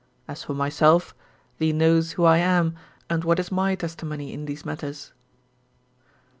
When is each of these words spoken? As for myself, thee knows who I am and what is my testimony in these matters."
As 0.27 0.41
for 0.43 0.55
myself, 0.55 1.13
thee 1.59 1.71
knows 1.71 2.13
who 2.13 2.23
I 2.23 2.39
am 2.39 2.73
and 3.07 3.23
what 3.23 3.37
is 3.39 3.51
my 3.51 3.75
testimony 3.75 4.33
in 4.33 4.45
these 4.45 4.65
matters." 4.65 5.13